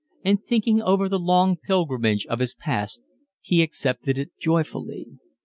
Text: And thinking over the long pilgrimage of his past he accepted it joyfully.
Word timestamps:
And 0.25 0.43
thinking 0.43 0.81
over 0.81 1.07
the 1.07 1.19
long 1.19 1.57
pilgrimage 1.57 2.25
of 2.25 2.39
his 2.39 2.55
past 2.55 3.03
he 3.39 3.61
accepted 3.61 4.17
it 4.17 4.31
joyfully. 4.39 5.19